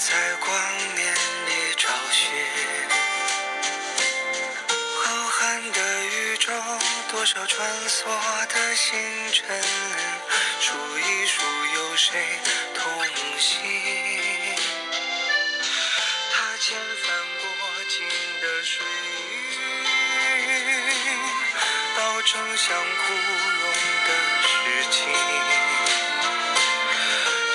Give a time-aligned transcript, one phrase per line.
[0.00, 0.50] 在光
[0.94, 2.32] 年里找寻。
[4.96, 6.50] 浩瀚的宇宙，
[7.10, 8.06] 多少穿梭
[8.46, 8.98] 的星
[9.30, 9.62] 辰，
[10.58, 11.42] 数一数
[11.74, 12.18] 有谁
[12.74, 12.82] 同
[13.38, 13.60] 行？
[16.32, 17.44] 踏千帆过
[17.86, 18.00] 尽
[18.40, 18.82] 的水
[19.52, 19.60] 云，
[21.98, 23.64] 道成像枯荣
[24.06, 24.08] 的
[24.48, 24.48] 事
[24.90, 24.98] 情。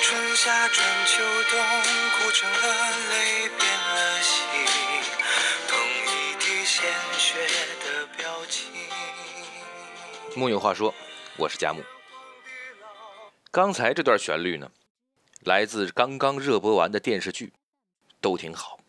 [0.03, 1.58] 春夏春秋冬，
[2.38, 2.57] 成了
[3.12, 4.35] 泪，变了心，
[5.70, 6.84] 同一滴鲜
[7.17, 7.38] 血
[7.80, 8.69] 的表情。
[10.36, 10.94] 木有话说，
[11.38, 11.81] 我是佳木。
[13.52, 14.69] 刚才这段旋律呢，
[15.45, 17.53] 来自刚刚热播完的电视剧，
[18.19, 18.81] 都挺好。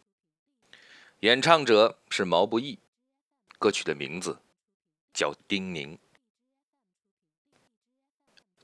[1.20, 2.80] 演唱者是毛不易，
[3.60, 4.40] 歌曲的名字
[5.14, 5.94] 叫《叮咛》。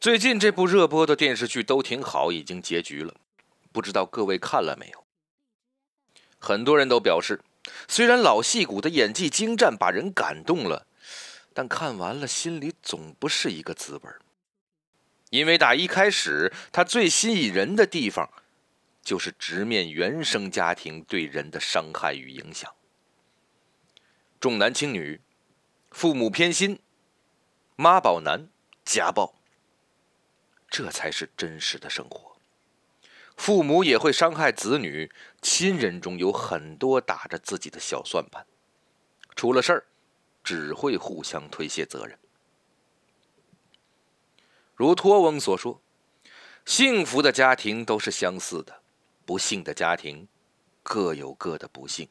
[0.00, 3.14] 最近这部热播的电视剧都挺好，已经结局了，
[3.72, 5.04] 不知道各位看了没有？
[6.38, 7.40] 很多人都表示，
[7.88, 10.86] 虽然老戏骨的演技精湛，把人感动了。
[11.54, 14.10] 但看完了，心里总不是一个滋味
[15.28, 18.30] 因为打一开始，他最吸引人的地方，
[19.02, 22.74] 就是直面原生家庭对人的伤害与影响。
[24.40, 25.20] 重男轻女，
[25.90, 26.80] 父母偏心，
[27.76, 28.48] 妈宝男，
[28.84, 29.34] 家暴，
[30.68, 32.31] 这才是真实的生活。
[33.36, 38.46] 父母也会伤害子女，亲人中有很多打着自己的小算盘，
[39.34, 39.84] 出了事儿。
[40.44, 42.18] 只会互相推卸责任。
[44.74, 45.80] 如托翁所说
[46.66, 48.82] ：“幸福的家庭都是相似的，
[49.24, 50.26] 不幸的家庭
[50.82, 52.08] 各有各的不幸。”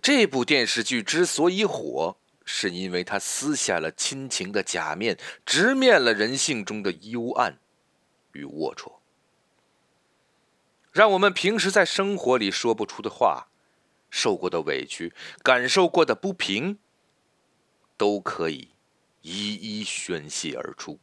[0.00, 7.58] 这部电视剧之所以火，是因为它撕下了亲情的假面，直面了人性中的幽暗
[8.30, 8.97] 与龌龊，
[10.98, 13.46] 让我们平时在生活里说不出的话、
[14.10, 15.14] 受过的委屈、
[15.44, 16.80] 感受过的不平。
[17.96, 18.68] 都可以
[19.22, 21.00] 一一宣泄而出，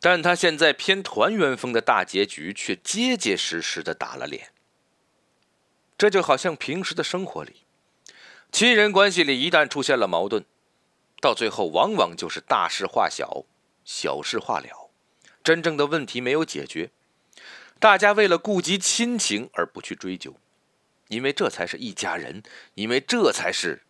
[0.00, 4.52] 但他现在偏团圆风的大结局却结结实实的打了脸。
[5.98, 7.66] 这就好像平时的生活里，
[8.50, 10.46] 亲人关系里一旦出现了矛盾，
[11.20, 13.44] 到最后往往就是大事化小，
[13.84, 14.90] 小事化了，
[15.42, 16.90] 真正的问题没有解决，
[17.78, 20.36] 大家为了顾及亲情而不去追究，
[21.08, 22.42] 因为这才是一家人，
[22.74, 23.82] 因为这才是。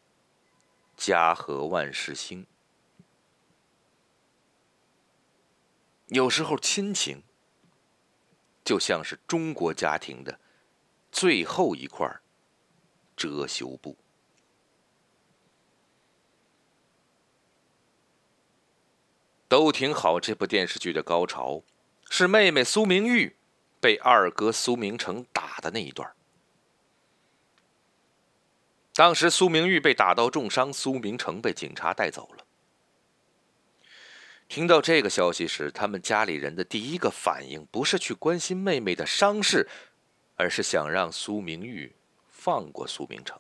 [0.97, 2.47] 家和万事兴。
[6.07, 7.25] 有时候亲情
[8.65, 10.39] 就像是中国家庭的
[11.11, 12.09] 最后一块
[13.17, 13.97] 遮羞布。
[19.49, 20.21] 都挺好。
[20.21, 21.65] 这部电视剧的高潮
[22.09, 23.37] 是妹妹苏明玉
[23.85, 26.11] 被二哥苏明成打的那一段。
[28.95, 32.47] 当时苏明玉被打到重伤，苏明成被警察带走了。
[34.49, 39.69] 听到这个消息时，他们家里人的第一个反应不是去关心妹妹的伤势，
[40.37, 41.95] 而是想让苏明玉
[42.31, 43.39] 放过苏明成，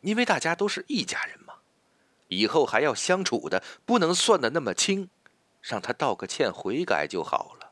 [0.00, 1.56] 因为大家都是一家人嘛，
[2.28, 5.10] 以后还要相处的，不能算的那么清，
[5.60, 7.67] 让他道个歉悔改就好了。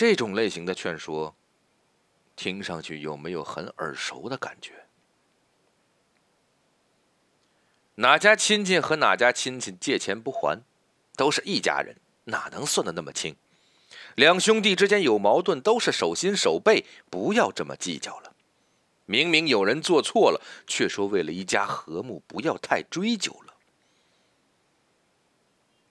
[0.00, 1.36] 这种类型的劝说。
[2.34, 4.86] 听上去有没有很耳熟的感觉？
[7.96, 10.62] 哪家亲戚和哪家亲戚借钱不还，
[11.16, 13.36] 都是一家人，哪能算得那么清？
[14.14, 18.34] 两兄弟之间有矛盾，都是手心手背，不要这么计较了。
[19.04, 23.49] 明明有人做错了，却说为了一家和睦，不要太追究了。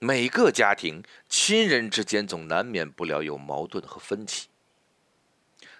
[0.02, 4.48] 每个家庭亲人之间总难免不了有矛盾和分歧。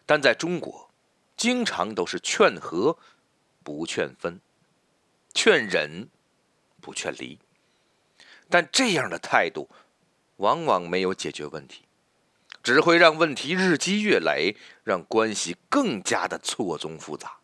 [0.05, 0.90] 但在中国，
[1.38, 2.99] 经常都是劝和，
[3.64, 4.40] 不劝分；
[5.32, 6.11] 劝忍，
[6.82, 7.38] 不劝离。
[8.50, 9.70] 但这样的态度，
[10.37, 11.87] 往往没有解决问题，
[12.62, 17.38] 只会让问题日积月累，让关系更加的错综复杂。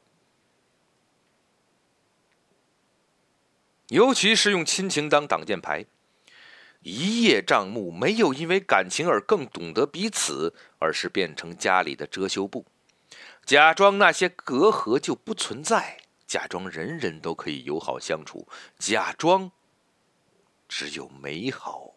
[3.88, 5.86] 尤其是用亲情当挡箭牌。
[6.88, 12.64] 一叶障目，没有因为感情而更懂得彼此，而是变成家里的遮羞布，
[13.44, 15.98] 假装那些隔阂就不存在，
[16.28, 18.46] 假装人人都可以友好相处，
[18.78, 19.50] 假装
[20.68, 21.94] 只有美好。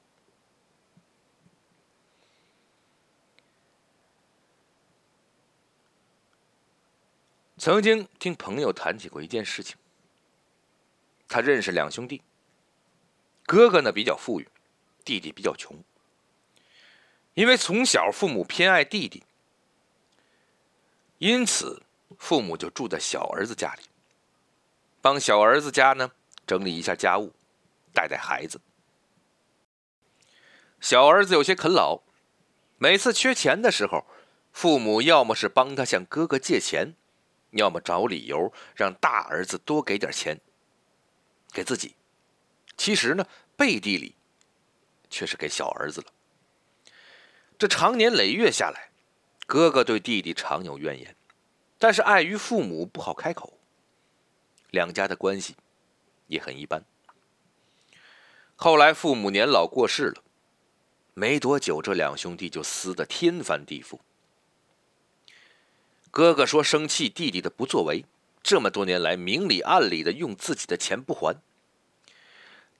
[7.57, 9.77] 曾经听朋友谈起过一件事情，
[11.27, 12.23] 他认识两兄弟，
[13.45, 14.47] 哥哥呢比较富裕，
[15.09, 15.75] 弟弟比较穷。
[17.33, 19.23] 因为从小父母偏爱弟弟，
[21.17, 21.81] 因此
[22.19, 23.81] 父母就住在小儿子家里，
[25.01, 26.11] 帮小儿子家呢
[26.45, 27.33] 整理一下家务，
[27.91, 28.61] 带带孩子。
[30.79, 32.03] 小儿子有些啃老，
[32.77, 34.05] 每次缺钱的时候，
[34.51, 36.93] 父母要么是帮他向哥哥借钱，
[37.51, 40.39] 要么找理由让大儿子多给点钱。
[41.51, 41.95] 给自己，
[42.77, 43.25] 其实呢，
[43.57, 44.15] 背地里
[45.09, 46.07] 却是给小儿子了。
[47.57, 48.89] 这长年累月下来，
[49.45, 51.15] 哥哥对弟弟常有怨言，
[51.77, 53.57] 但是碍于父母不好开口，
[54.69, 55.55] 两家的关系
[56.27, 56.83] 也很一般。
[58.55, 60.23] 后来父母年老过世了，
[61.13, 63.99] 没多久，这两兄弟就撕得天翻地覆。
[66.11, 68.05] 哥哥说生气弟弟的不作为。
[68.41, 71.41] 这么多年来，明里暗里的用自己的钱不还。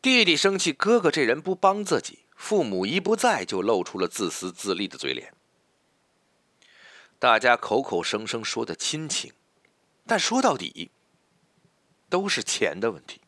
[0.02, 5.34] 弟弟生气，哥哥这人不帮自己，父母一不在，就露出了自私自利的嘴脸。
[7.20, 9.34] 大家口口声声说的亲情，
[10.08, 10.92] 但说到底，
[12.08, 13.20] 都是钱的问题。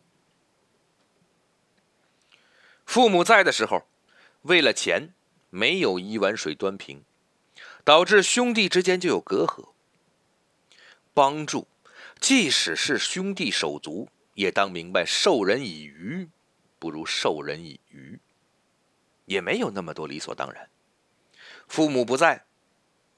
[2.85, 3.85] 父母在的时候，
[4.43, 5.13] 为了钱，
[5.49, 7.03] 没有一碗水端平，
[7.83, 9.73] 导致兄弟之间就有隔阂。
[11.13, 11.67] 帮助。
[12.21, 16.29] 即使是兄弟手足，也当明白授人以鱼，
[16.81, 18.19] 不如授人以渔。
[19.25, 20.67] 也没有那么多理所当然。
[21.67, 22.45] 父母不在，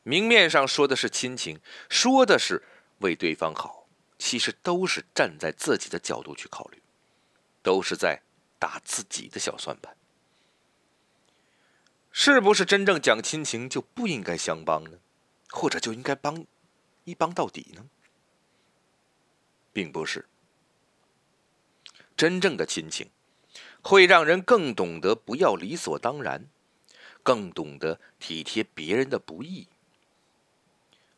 [0.04, 2.62] 明面上说的是亲情，说的是
[3.00, 3.88] 为对方好，
[4.20, 6.84] 其实都是站在自己的角度去考虑，
[7.62, 8.22] 都是在
[8.60, 9.96] 打自己的小算盘。
[12.12, 15.00] 是不是真正讲亲情就不应该相帮呢？
[15.50, 16.46] 或者就应该帮
[17.06, 17.86] 一帮到底呢？
[19.72, 20.28] 并不是
[22.16, 23.10] 真正的亲情，
[23.84, 26.48] 会让人更懂得不要理所当然，
[27.22, 29.68] 更懂得体贴别人的不易。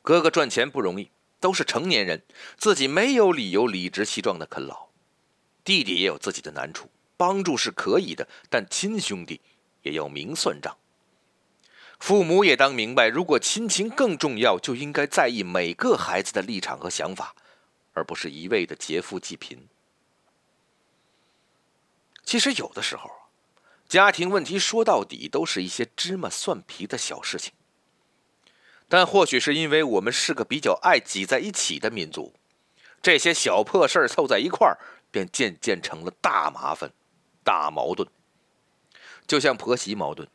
[0.02, 1.10] 哥哥赚钱不容易，
[1.40, 2.22] 都是成年人，
[2.58, 4.88] 自己没有理由理直气壮的啃老。
[5.64, 9.40] 弟弟也有自己的难处，帮助是可以的，但亲兄弟
[9.84, 10.76] 也要明算账。
[12.00, 17.34] 父母也当明白，如果亲情更重要，就应该在意每个孩子的立场和想法。
[17.94, 19.70] 而不是一味的劫富济贫。
[22.25, 23.10] 其实有的时候
[23.88, 27.54] 家庭问题说到底都是一些芝麻蒜皮的小事情。
[28.89, 32.33] 但或许是因为我们是个比较爱挤在一起的民族，
[33.01, 34.77] 这些小破事儿凑在一块儿，
[35.12, 36.92] 便渐渐成了大麻烦、
[37.44, 38.07] 大矛盾。
[39.25, 40.27] 就像婆媳矛盾，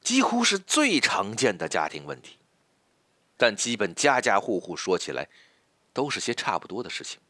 [0.00, 2.38] 几乎是最常见的家庭问题，
[3.36, 5.28] 但基本家家户户说起来。
[5.94, 7.20] 都是些差不多的事情。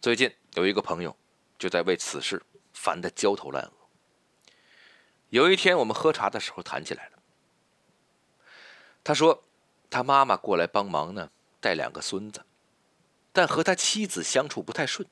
[0.00, 1.16] 最近有一个朋友
[1.58, 2.42] 就在为此事
[2.72, 3.72] 烦得焦头烂额。
[5.30, 7.18] 有一天我们喝茶的时候谈起来了，
[9.02, 9.42] 他说
[9.90, 12.44] 他妈妈过来帮忙呢，带两个孙子，
[13.32, 15.06] 但和他妻子相处不太顺。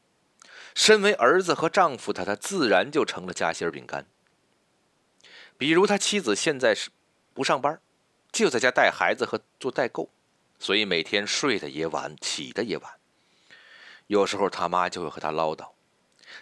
[0.75, 4.07] 身为儿子和丈夫的他，自然就成了夹心饼干。
[5.59, 6.91] 比如他妻子现在是
[7.35, 7.81] 不上班。
[8.33, 10.11] 就在家带孩子和做代购，
[10.59, 12.93] 所以每天睡得也晚，起的也晚。
[14.07, 15.71] 有时候他妈就会和他唠叨：“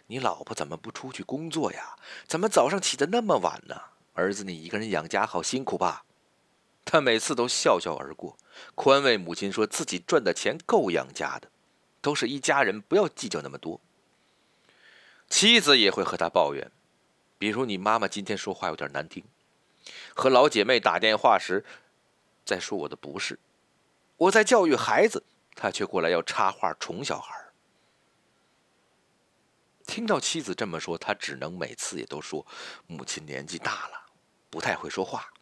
[0.08, 1.96] 你老婆怎么不出去工作呀？
[2.26, 3.80] 怎么早上起得那么晚呢？
[4.14, 6.04] 儿子你一个人养家好辛苦吧？”
[6.84, 8.36] 他每次都笑笑而过，
[8.74, 11.48] 宽慰母亲说自己赚的钱够养家的，
[12.02, 13.80] 都是一家人，不要计较那么多。
[15.30, 16.70] 妻子也会和他抱怨，
[17.38, 19.24] 比如你妈妈今天说话有点难听，
[20.14, 21.64] 和老姐妹打电话时。
[22.44, 23.38] 在说我的不是，
[24.18, 25.24] 我在教育孩子，
[25.56, 27.43] 他却过来要插话宠小孩。
[29.86, 32.44] 听到妻子这么说，他只能每次也都说
[32.86, 34.06] ：“母亲年纪大了，
[34.50, 35.32] 不太会说话，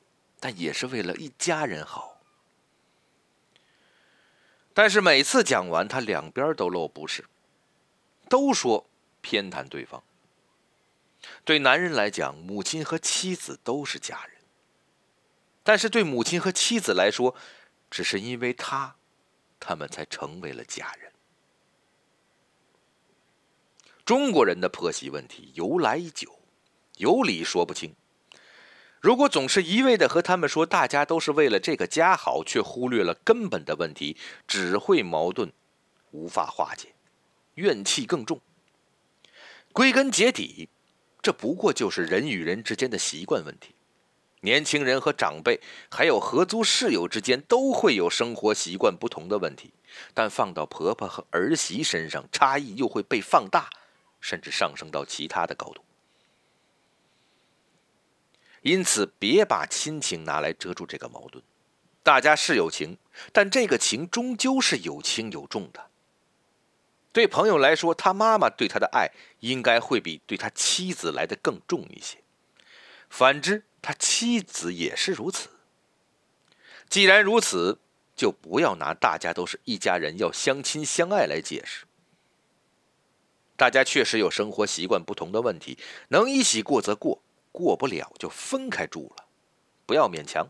[0.41, 2.21] 但也是为了一家人好。”
[4.75, 7.27] 但是每次讲完，他两边都露不是，
[8.29, 8.89] 都说
[9.21, 10.03] 偏袒对方。
[11.45, 14.37] 对男人来讲，母亲和妻子都是家人。
[15.63, 17.37] 但是对母亲和妻子来说，
[17.91, 18.97] 只是因为他，
[19.61, 21.12] 他们才成为了家人。
[24.13, 26.39] 中国人的婆媳问题由来已久，
[26.99, 27.95] 有理说不清。
[29.01, 35.51] 如果总是一味的和他们说大家都是为了这个家好，却忽略了根本的问题，只会矛盾
[36.11, 36.89] 无法化解，
[37.55, 38.39] 怨气更重。
[39.73, 40.69] 归根结底，
[41.23, 43.75] 这不过就是人与人之间的习惯问题。
[44.43, 45.59] 年轻人和长辈，
[45.91, 49.73] 还有合租室友之间，都会有生活习惯不同的问题。
[50.13, 53.71] 但放到婆婆和儿媳身上，差异又会被放大，
[54.23, 55.85] 甚至上升到其他的高度。
[58.63, 61.45] 因此，别把亲情拿来遮住这个矛盾。
[62.05, 62.97] 大家是有情，
[63.33, 65.91] 但这个情终究是有轻有重的。
[67.13, 69.11] 对朋友来说，他妈妈对他的爱
[69.41, 72.19] 应该会比对他妻子来的更重一些。
[73.11, 75.51] 反之，他妻子也是如此。
[76.89, 77.79] 既然如此，
[78.17, 81.85] 就不要拿大家都是一家人要相亲相爱来解释。
[83.57, 85.79] 大家确实有生活习惯不同的问题，
[86.09, 89.27] 能一起过则过，过不了就分开住了，
[89.87, 90.49] 不要勉强。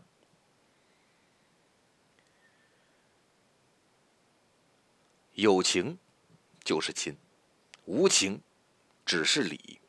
[5.33, 5.97] 有情
[6.63, 7.15] 就是亲，
[7.85, 8.41] 无情
[9.05, 9.79] 只是礼。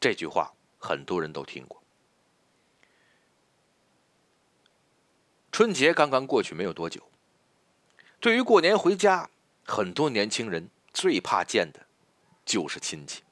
[0.00, 1.82] 这句话很多人都听过。
[5.52, 7.00] 春节刚刚过去没有多久，
[8.18, 9.30] 对于过年回家，
[9.64, 11.86] 很多年轻人最怕见的，
[12.44, 13.22] 就是亲戚。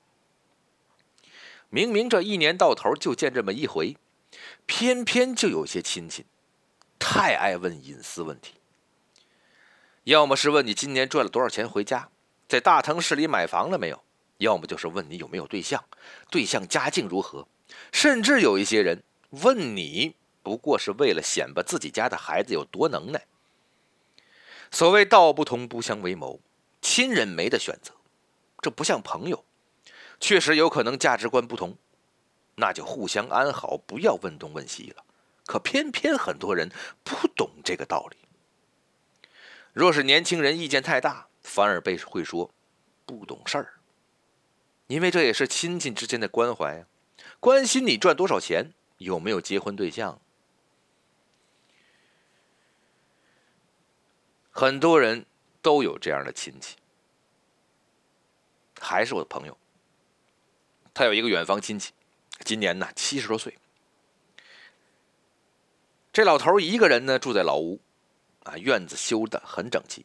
[1.69, 3.97] 明明这一年到头就见这么一回，
[4.67, 6.27] 偏偏就有些亲戚
[6.99, 8.55] 太爱问隐私问题。
[10.05, 12.11] 要么是问你今年赚了多少钱回家，
[12.49, 13.97] 在大城市里买房了没有；
[14.39, 15.85] 要么就是问你有没有对象，
[16.31, 17.47] 对象家境如何。
[17.93, 23.27] 甚至有一些人问你，不过是为了显摆自己家的孩子有多能耐。
[24.71, 26.41] 所谓道不同不相为谋，
[26.83, 27.95] 亲人没得选择，
[28.63, 29.45] 这不像朋友，
[30.21, 31.77] 确实有可能价值观不同，
[32.55, 35.05] 那就互相安好，不要问东问西了。
[35.45, 36.71] 可偏偏很多人
[37.03, 38.17] 不懂这个道理。
[39.73, 42.51] 若是年轻人意见太大，反而被会说
[43.05, 43.75] 不懂事儿，
[44.87, 46.87] 因为这也是亲戚之间的关怀啊，
[47.41, 50.21] 关心你赚多少钱，有没有结婚对象。
[54.53, 55.27] 很多人
[55.61, 56.77] 都有这样的亲戚，
[58.83, 59.57] 还是我的朋友，
[60.93, 61.93] 他有一个远房亲戚，
[62.45, 63.57] 今年呢七十多岁，
[66.13, 67.81] 这老头一个人呢住在老屋。
[68.45, 70.05] 啊，院子修的很整齐，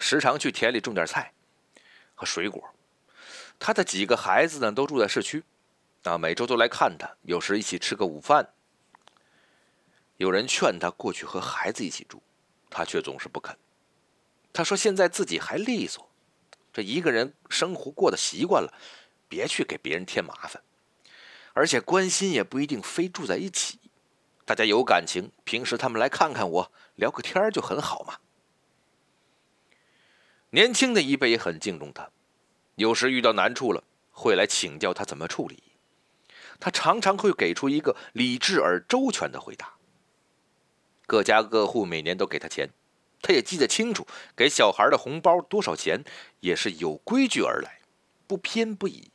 [0.00, 1.32] 时常去田里种点菜
[2.16, 2.74] 和水果。
[3.56, 5.44] 他的几个孩子呢，都住在市区，
[6.02, 8.52] 啊，每周都来看他，有时一起吃个午饭。
[10.16, 12.20] 有人劝他过去和孩子一起住，
[12.68, 13.56] 他却总是不肯。
[14.52, 16.10] 他说：“现在自己还利索，
[16.78, 18.72] 这一个人生活过得习惯了，
[19.28, 20.62] 别去给别人添麻烦。
[21.52, 23.80] 而且关心也不一定非住在一起，
[24.44, 28.18] 大家有感情，平时他们来看看我。”聊个天就很好嘛。
[30.50, 32.10] 年轻的一辈也很敬重他，
[32.76, 33.82] 有时遇到难处了，
[34.12, 35.60] 会来请教他怎么处理。
[36.60, 39.74] 他常常会给出一个理智而周全的回答。
[41.08, 42.70] 各家各户每年都给他钱，
[43.20, 44.06] 他也记得清楚。
[44.36, 46.04] 给小孩的红包多少钱，
[46.40, 47.80] 也是有规矩而来，
[48.26, 49.10] 不偏不倚。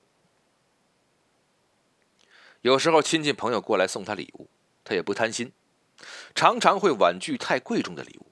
[2.61, 4.49] 有时候亲戚朋友过来送他礼物，
[4.83, 5.51] 他也不贪心。
[6.33, 8.31] 常常会婉拒太贵重的礼物。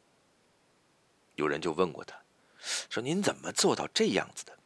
[1.36, 2.22] 有人就问过他，
[2.90, 4.58] 说：“您怎么做到这样子的？”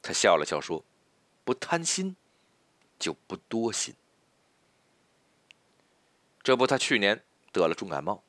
[0.00, 0.84] 他笑了笑说
[1.44, 2.16] ：“不贪心，
[2.98, 3.94] 就不多心。”
[6.42, 7.22] 这不，他去年
[7.52, 8.22] 得了重感冒，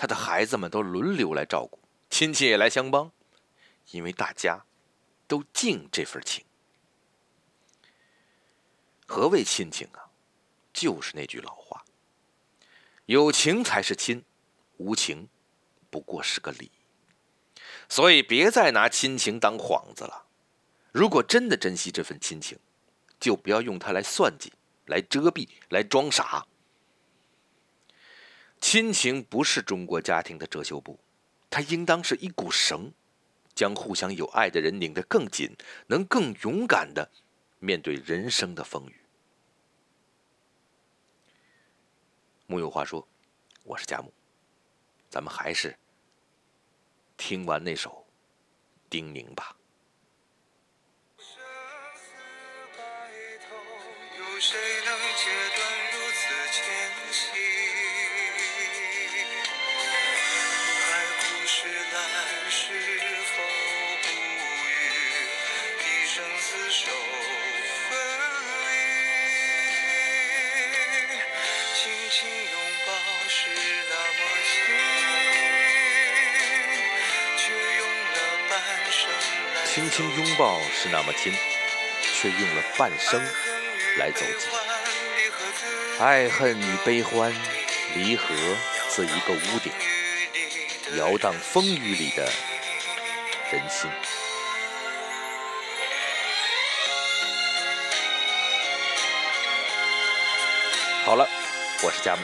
[0.00, 1.78] 他的孩子们都轮流来照顾，
[2.08, 3.12] 亲戚也来相帮，
[3.90, 4.64] 因为大家
[5.28, 6.42] 都敬这份情。
[9.04, 10.08] 何谓亲情啊？
[10.72, 11.84] 就是那句老话。
[13.04, 14.24] 有情才是亲，
[14.78, 15.28] 无情
[15.90, 16.70] 不过是个礼。
[17.86, 20.24] 所以别再拿亲情当幌子了。
[20.92, 22.58] 如果真的珍惜这份亲情，
[23.20, 24.50] 就不要用它来算计、
[24.86, 26.46] 来遮蔽、来装傻。
[28.70, 30.96] 亲情不是中国家庭的遮羞布，
[31.50, 32.88] 它应当是一股绳，
[33.52, 35.50] 将互相有爱的人拧得更紧，
[35.88, 37.10] 能更勇敢的
[37.58, 38.94] 面对人生的风雨。
[42.46, 43.04] 木有话说，
[43.64, 44.12] 我是佳木，
[45.08, 45.76] 咱们还是
[47.16, 48.06] 听完那首
[48.88, 49.56] 叮咛吧。
[54.38, 55.79] 轻
[79.90, 81.32] 轻拥抱是那么亲，
[82.14, 83.20] 却用了半生
[83.98, 84.48] 来走近。
[85.98, 87.34] 爱恨与悲欢
[87.94, 88.26] 离合
[88.88, 89.72] 自一个屋顶，
[90.96, 92.30] 摇荡风雨里的
[93.50, 93.90] 人心。
[101.04, 101.28] 好了，
[101.82, 102.22] 我是佳木，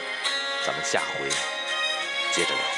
[0.64, 1.28] 咱们下回
[2.32, 2.75] 接着聊。